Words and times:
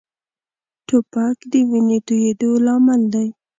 توپک 0.87 1.37
د 1.51 1.53
وینې 1.69 1.99
تویېدو 2.07 2.51
لامل 2.65 3.01
دی. 3.13 3.27